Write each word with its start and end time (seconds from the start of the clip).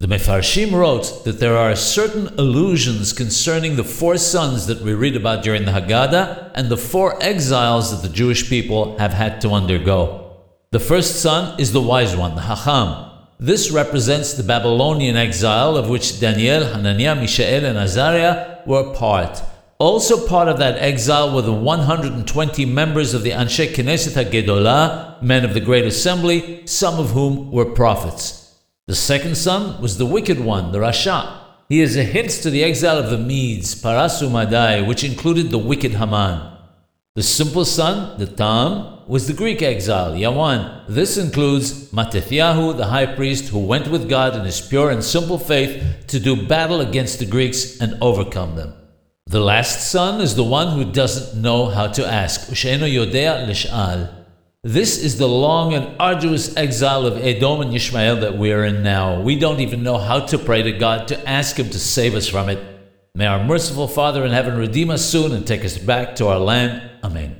The 0.00 0.06
Mefarshim 0.06 0.72
wrote 0.72 1.24
that 1.24 1.40
there 1.40 1.58
are 1.58 1.76
certain 1.76 2.28
allusions 2.38 3.12
concerning 3.12 3.76
the 3.76 3.84
four 3.84 4.16
sons 4.16 4.66
that 4.66 4.80
we 4.80 4.94
read 4.94 5.14
about 5.14 5.44
during 5.44 5.66
the 5.66 5.72
Haggadah 5.72 6.52
and 6.54 6.70
the 6.70 6.78
four 6.78 7.22
exiles 7.22 7.90
that 7.90 8.00
the 8.00 8.14
Jewish 8.14 8.48
people 8.48 8.96
have 8.96 9.12
had 9.12 9.42
to 9.42 9.50
undergo. 9.50 10.38
The 10.70 10.80
first 10.80 11.20
son 11.20 11.60
is 11.60 11.72
the 11.72 11.82
wise 11.82 12.16
one, 12.16 12.34
the 12.34 12.40
Hacham. 12.40 13.10
This 13.38 13.70
represents 13.70 14.32
the 14.32 14.42
Babylonian 14.42 15.16
exile 15.16 15.76
of 15.76 15.90
which 15.90 16.18
Daniel, 16.18 16.64
Hananiah, 16.64 17.16
Mishael, 17.16 17.66
and 17.66 17.76
Azariah 17.76 18.60
were 18.64 18.94
part. 18.94 19.42
Also 19.76 20.26
part 20.26 20.48
of 20.48 20.58
that 20.60 20.78
exile 20.78 21.34
were 21.34 21.42
the 21.42 21.52
120 21.52 22.64
members 22.64 23.12
of 23.12 23.22
the 23.22 23.32
Anshe 23.32 23.74
Knesset 23.74 24.24
HaGedolah, 24.24 25.20
men 25.20 25.44
of 25.44 25.52
the 25.52 25.60
Great 25.60 25.84
Assembly, 25.84 26.66
some 26.66 26.98
of 26.98 27.10
whom 27.10 27.52
were 27.52 27.66
prophets. 27.66 28.39
The 28.90 28.96
second 28.96 29.36
son 29.36 29.80
was 29.80 29.98
the 29.98 30.04
wicked 30.04 30.40
one, 30.40 30.72
the 30.72 30.80
Rasha. 30.80 31.42
He 31.68 31.80
is 31.80 31.96
a 31.96 32.02
hint 32.02 32.30
to 32.42 32.50
the 32.50 32.64
exile 32.64 32.98
of 32.98 33.08
the 33.08 33.18
Medes, 33.18 33.80
Parasu 33.80 34.28
Madai, 34.28 34.82
which 34.82 35.04
included 35.04 35.52
the 35.52 35.58
wicked 35.58 35.92
Haman. 35.92 36.40
The 37.14 37.22
simple 37.22 37.64
son, 37.64 38.18
the 38.18 38.26
Tam, 38.26 39.06
was 39.06 39.28
the 39.28 39.32
Greek 39.32 39.62
exile, 39.62 40.14
Yawan. 40.14 40.86
This 40.88 41.16
includes 41.16 41.92
Mattathiyahu, 41.92 42.78
the 42.78 42.86
high 42.86 43.14
priest, 43.14 43.50
who 43.50 43.60
went 43.60 43.86
with 43.86 44.08
God 44.08 44.34
in 44.34 44.44
his 44.44 44.60
pure 44.60 44.90
and 44.90 45.04
simple 45.04 45.38
faith 45.38 45.80
to 46.08 46.18
do 46.18 46.48
battle 46.48 46.80
against 46.80 47.20
the 47.20 47.26
Greeks 47.26 47.80
and 47.80 47.96
overcome 48.00 48.56
them. 48.56 48.74
The 49.28 49.38
last 49.38 49.88
son 49.92 50.20
is 50.20 50.34
the 50.34 50.42
one 50.42 50.76
who 50.76 50.90
doesn't 50.90 51.40
know 51.40 51.66
how 51.66 51.86
to 51.86 52.04
ask. 52.04 52.50
Usheno 52.50 52.92
Yodea 52.92 53.46
Lish'al. 53.46 54.19
This 54.62 55.02
is 55.02 55.16
the 55.16 55.26
long 55.26 55.72
and 55.72 55.96
arduous 55.98 56.54
exile 56.54 57.06
of 57.06 57.16
Edom 57.16 57.62
and 57.62 57.74
Ishmael 57.74 58.16
that 58.16 58.36
we 58.36 58.52
are 58.52 58.62
in 58.66 58.82
now. 58.82 59.22
We 59.22 59.38
don't 59.38 59.60
even 59.60 59.82
know 59.82 59.96
how 59.96 60.20
to 60.26 60.36
pray 60.36 60.62
to 60.62 60.72
God 60.72 61.08
to 61.08 61.28
ask 61.28 61.56
Him 61.56 61.70
to 61.70 61.78
save 61.78 62.14
us 62.14 62.28
from 62.28 62.50
it. 62.50 62.62
May 63.14 63.24
our 63.24 63.42
merciful 63.42 63.88
Father 63.88 64.22
in 64.22 64.32
heaven 64.32 64.58
redeem 64.58 64.90
us 64.90 65.02
soon 65.02 65.32
and 65.32 65.46
take 65.46 65.64
us 65.64 65.78
back 65.78 66.14
to 66.16 66.28
our 66.28 66.38
land. 66.38 66.90
Amen. 67.02 67.39